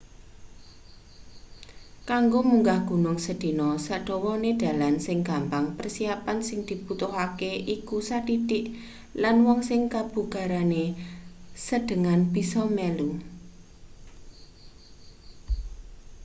kanggo 2.09 2.39
munggah 2.49 2.79
gunung 2.89 3.19
sedina 3.25 3.67
sadawane 3.85 4.51
dalan 4.61 4.95
sing 5.05 5.17
gampang 5.29 5.65
persiapan 5.77 6.37
sing 6.47 6.59
dibutuhake 6.69 7.51
iku 7.75 7.97
sathithik 8.09 8.65
lan 9.21 9.35
wong 9.45 9.59
sing 9.69 9.81
kabugarane 9.93 10.85
sedhengan 11.65 12.21
bisa 12.35 12.61
melu 12.77 13.09